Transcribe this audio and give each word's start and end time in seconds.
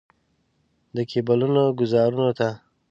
د 0.95 0.97
کیبلونو 1.11 1.63
ګوزارونو 1.79 2.29
ته. 2.39 2.49